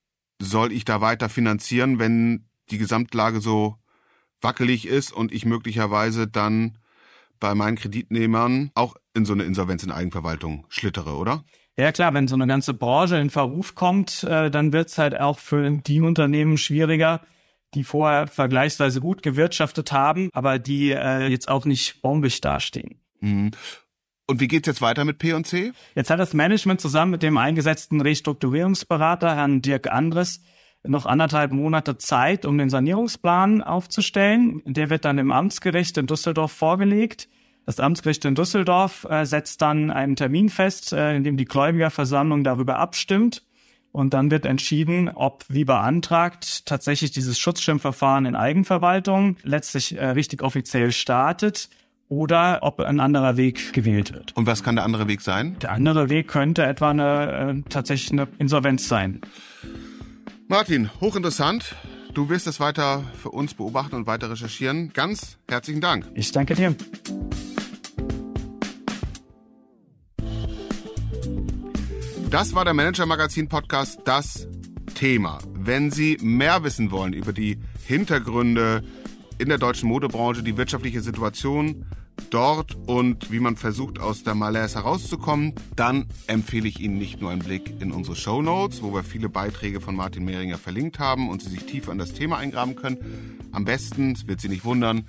soll 0.41 0.71
ich 0.71 0.85
da 0.85 1.01
weiter 1.01 1.27
finanzieren, 1.27 1.99
wenn 1.99 2.47
die 2.71 2.77
Gesamtlage 2.77 3.41
so 3.41 3.75
wackelig 4.41 4.87
ist 4.87 5.11
und 5.11 5.33
ich 5.33 5.45
möglicherweise 5.45 6.27
dann 6.27 6.77
bei 7.39 7.55
meinen 7.55 7.77
Kreditnehmern 7.77 8.71
auch 8.75 8.95
in 9.13 9.25
so 9.25 9.33
eine 9.33 9.43
Insolvenz 9.43 9.83
in 9.83 9.91
Eigenverwaltung 9.91 10.65
schlittere, 10.69 11.15
oder? 11.15 11.43
Ja 11.77 11.91
klar, 11.91 12.13
wenn 12.13 12.27
so 12.27 12.35
eine 12.35 12.47
ganze 12.47 12.73
Branche 12.73 13.17
in 13.17 13.29
Verruf 13.29 13.75
kommt, 13.75 14.23
äh, 14.23 14.51
dann 14.51 14.73
wird's 14.73 14.97
halt 14.97 15.19
auch 15.19 15.39
für 15.39 15.69
die 15.69 16.01
Unternehmen 16.01 16.57
schwieriger, 16.57 17.21
die 17.73 17.83
vorher 17.83 18.27
vergleichsweise 18.27 18.99
gut 18.99 19.23
gewirtschaftet 19.23 19.91
haben, 19.91 20.29
aber 20.33 20.59
die 20.59 20.91
äh, 20.91 21.27
jetzt 21.27 21.47
auch 21.47 21.65
nicht 21.65 22.01
bombig 22.01 22.41
dastehen. 22.41 23.01
Mhm. 23.21 23.51
Und 24.29 24.39
wie 24.39 24.47
geht's 24.47 24.67
jetzt 24.67 24.83
weiter 24.83 25.05
mit 25.05 25.17
P&C? 25.17 25.71
Jetzt 25.95 26.11
hat 26.11 26.19
das 26.19 26.35
Management 26.35 26.79
zusammen 26.79 27.09
mit 27.09 27.23
dem 27.23 27.35
eingesetzten 27.35 27.99
Restrukturierungsberater, 27.99 29.35
Herrn 29.35 29.63
Dirk 29.63 29.91
Andres, 29.91 30.43
noch 30.83 31.07
anderthalb 31.07 31.51
Monate 31.51 31.97
Zeit, 31.97 32.45
um 32.45 32.59
den 32.59 32.69
Sanierungsplan 32.69 33.63
aufzustellen. 33.63 34.61
Der 34.67 34.91
wird 34.91 35.03
dann 35.03 35.17
im 35.17 35.31
Amtsgericht 35.31 35.97
in 35.97 36.05
Düsseldorf 36.05 36.51
vorgelegt. 36.51 37.27
Das 37.65 37.79
Amtsgericht 37.79 38.23
in 38.23 38.35
Düsseldorf 38.35 39.07
äh, 39.09 39.25
setzt 39.25 39.63
dann 39.63 39.89
einen 39.89 40.15
Termin 40.15 40.49
fest, 40.49 40.93
äh, 40.93 41.15
in 41.15 41.23
dem 41.23 41.35
die 41.35 41.45
Gläubigerversammlung 41.45 42.43
darüber 42.43 42.77
abstimmt. 42.77 43.41
Und 43.91 44.13
dann 44.13 44.29
wird 44.29 44.45
entschieden, 44.45 45.09
ob, 45.09 45.43
wie 45.47 45.65
beantragt, 45.65 46.67
tatsächlich 46.67 47.09
dieses 47.09 47.39
Schutzschirmverfahren 47.39 48.27
in 48.27 48.35
Eigenverwaltung 48.35 49.37
letztlich 49.41 49.97
äh, 49.97 50.05
richtig 50.09 50.43
offiziell 50.43 50.91
startet 50.91 51.69
oder 52.09 52.59
ob 52.63 52.79
ein 52.79 52.99
anderer 52.99 53.37
Weg 53.37 53.71
gewählt 53.71 54.13
wird. 54.13 54.35
Und 54.35 54.47
was 54.47 54.63
kann 54.63 54.75
der 54.75 54.83
andere 54.83 55.07
Weg 55.07 55.21
sein? 55.21 55.57
Der 55.61 55.71
andere 55.71 56.09
Weg 56.09 56.27
könnte 56.27 56.65
etwa 56.65 56.89
eine, 56.89 57.63
äh, 57.65 57.69
tatsächlich 57.69 58.11
eine 58.11 58.27
Insolvenz 58.39 58.87
sein. 58.87 59.21
Martin, 60.47 60.89
hochinteressant. 60.99 61.75
Du 62.15 62.27
wirst 62.27 62.47
es 62.47 62.59
weiter 62.59 63.03
für 63.21 63.29
uns 63.29 63.53
beobachten 63.53 63.95
und 63.95 64.07
weiter 64.07 64.31
recherchieren. 64.31 64.91
Ganz 64.93 65.37
herzlichen 65.47 65.79
Dank. 65.79 66.07
Ich 66.15 66.31
danke 66.31 66.55
dir. 66.55 66.75
Das 72.31 72.55
war 72.55 72.65
der 72.65 72.73
Manager 72.73 73.05
Magazin 73.05 73.47
Podcast, 73.47 74.01
das 74.05 74.47
Thema. 74.95 75.37
Wenn 75.53 75.91
Sie 75.91 76.17
mehr 76.21 76.63
wissen 76.63 76.89
wollen 76.89 77.13
über 77.13 77.33
die 77.33 77.59
Hintergründe 77.85 78.83
in 79.37 79.49
der 79.49 79.59
deutschen 79.59 79.87
Modebranche, 79.87 80.41
die 80.41 80.57
wirtschaftliche 80.57 81.01
Situation 81.01 81.85
dort 82.29 82.77
und 82.87 83.31
wie 83.31 83.39
man 83.39 83.55
versucht, 83.55 83.99
aus 83.99 84.23
der 84.23 84.35
Malaise 84.35 84.75
herauszukommen, 84.75 85.53
dann 85.75 86.07
empfehle 86.27 86.67
ich 86.67 86.79
Ihnen 86.79 86.97
nicht 86.97 87.21
nur 87.21 87.31
einen 87.31 87.41
Blick 87.41 87.81
in 87.81 87.91
unsere 87.91 88.15
Show 88.15 88.41
Notes, 88.41 88.81
wo 88.81 88.93
wir 88.93 89.03
viele 89.03 89.29
Beiträge 89.29 89.81
von 89.81 89.95
Martin 89.95 90.25
Mehringer 90.25 90.57
verlinkt 90.57 90.99
haben 90.99 91.29
und 91.29 91.41
Sie 91.41 91.49
sich 91.49 91.65
tiefer 91.65 91.91
in 91.91 91.97
das 91.97 92.13
Thema 92.13 92.37
eingraben 92.37 92.75
können. 92.75 93.39
Am 93.51 93.65
besten, 93.65 94.11
es 94.13 94.27
wird 94.27 94.41
Sie 94.41 94.49
nicht 94.49 94.65
wundern, 94.65 95.07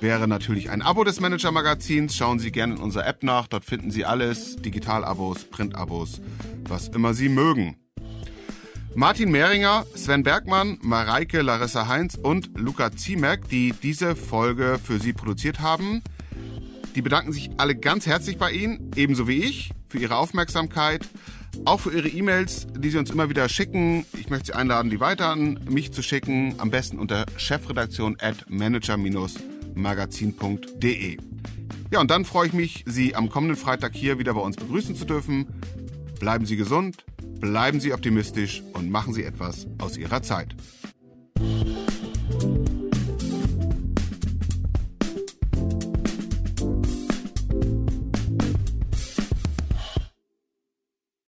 wäre 0.00 0.28
natürlich 0.28 0.70
ein 0.70 0.82
Abo 0.82 1.04
des 1.04 1.20
Manager 1.20 1.52
Magazins. 1.52 2.16
Schauen 2.16 2.38
Sie 2.38 2.52
gerne 2.52 2.74
in 2.74 2.80
unserer 2.80 3.06
App 3.06 3.22
nach, 3.22 3.46
dort 3.46 3.64
finden 3.64 3.90
Sie 3.90 4.04
alles, 4.04 4.56
Digital-Abos, 4.56 5.44
Print-Abos, 5.44 6.20
was 6.68 6.88
immer 6.88 7.14
Sie 7.14 7.28
mögen. 7.28 7.76
Martin 8.94 9.30
Mehringer, 9.30 9.86
Sven 9.94 10.24
Bergmann, 10.24 10.78
Mareike 10.82 11.42
Larissa 11.42 11.86
Heinz 11.86 12.16
und 12.16 12.50
Luca 12.58 12.90
Ziemek, 12.90 13.48
die 13.48 13.72
diese 13.72 14.16
Folge 14.16 14.80
für 14.82 14.98
Sie 14.98 15.12
produziert 15.12 15.60
haben. 15.60 16.02
Die 16.94 17.02
bedanken 17.02 17.32
sich 17.32 17.50
alle 17.58 17.76
ganz 17.76 18.06
herzlich 18.06 18.38
bei 18.38 18.50
Ihnen, 18.50 18.90
ebenso 18.96 19.28
wie 19.28 19.44
ich, 19.44 19.72
für 19.88 19.98
Ihre 19.98 20.16
Aufmerksamkeit, 20.16 21.06
auch 21.64 21.80
für 21.80 21.92
Ihre 21.92 22.08
E-Mails, 22.08 22.66
die 22.76 22.90
Sie 22.90 22.98
uns 22.98 23.10
immer 23.10 23.30
wieder 23.30 23.48
schicken. 23.48 24.04
Ich 24.18 24.30
möchte 24.30 24.46
Sie 24.46 24.54
einladen, 24.54 24.90
die 24.90 24.98
weiter 25.00 25.28
an 25.28 25.60
mich 25.68 25.92
zu 25.92 26.02
schicken, 26.02 26.54
am 26.58 26.70
besten 26.70 26.98
unter 26.98 27.26
chefredaktion 27.36 28.16
at 28.20 28.46
manager-magazin.de. 28.48 31.18
Ja, 31.90 32.00
und 32.00 32.10
dann 32.10 32.24
freue 32.24 32.48
ich 32.48 32.52
mich, 32.52 32.84
Sie 32.86 33.14
am 33.14 33.30
kommenden 33.30 33.56
Freitag 33.56 33.94
hier 33.94 34.18
wieder 34.18 34.34
bei 34.34 34.40
uns 34.40 34.56
begrüßen 34.56 34.94
zu 34.94 35.04
dürfen. 35.04 35.46
Bleiben 36.20 36.46
Sie 36.46 36.56
gesund, 36.56 37.04
bleiben 37.40 37.80
Sie 37.80 37.92
optimistisch 37.92 38.62
und 38.74 38.90
machen 38.90 39.14
Sie 39.14 39.24
etwas 39.24 39.66
aus 39.78 39.96
Ihrer 39.96 40.22
Zeit. 40.22 40.54